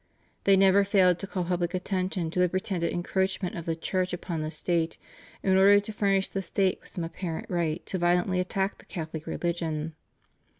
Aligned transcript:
They 0.45 0.57
never 0.57 0.83
failed 0.83 1.19
to 1.19 1.27
call 1.27 1.43
public 1.43 1.75
attention 1.75 2.31
to 2.31 2.39
the 2.39 2.49
pretended 2.49 2.91
encroachment 2.91 3.55
of 3.55 3.65
the 3.67 3.75
Church 3.75 4.13
upon 4.13 4.41
the 4.41 4.49
State, 4.49 4.97
in 5.43 5.55
order 5.55 5.79
to 5.79 5.93
furnish 5.93 6.27
the 6.27 6.41
State 6.41 6.79
with 6.81 6.89
some 6.89 7.03
apparent 7.03 7.45
right 7.51 7.85
to 7.85 7.99
violently 7.99 8.39
attack 8.39 8.79
the 8.79 8.85
Catholic 8.85 9.27
religion. 9.27 9.93